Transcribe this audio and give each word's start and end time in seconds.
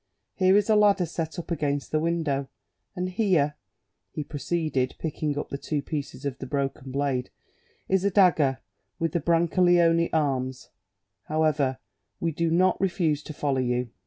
Here 0.33 0.57
is 0.57 0.67
a 0.67 0.75
ladder 0.75 1.05
set 1.05 1.37
up 1.37 1.51
against 1.51 1.91
the 1.91 1.99
window; 1.99 2.49
and 2.95 3.07
here," 3.07 3.53
he 4.09 4.23
proceeded, 4.23 4.95
picking 4.97 5.37
up 5.37 5.49
the 5.49 5.59
two 5.59 5.83
pieces 5.83 6.25
of 6.25 6.39
the 6.39 6.47
broken 6.47 6.91
blade, 6.91 7.29
"is 7.87 8.03
a 8.03 8.09
dagger 8.09 8.61
with 8.97 9.11
the 9.11 9.19
Brancaleone 9.19 10.09
arms. 10.11 10.71
However, 11.25 11.77
we 12.19 12.31
do 12.31 12.49
not 12.49 12.81
refuse 12.81 13.21
to 13.21 13.33
follow 13.33 13.61
you." 13.61 13.91